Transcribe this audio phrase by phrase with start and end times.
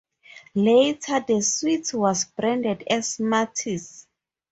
[0.55, 4.07] Later, the sweet was rebranded as "Smarties".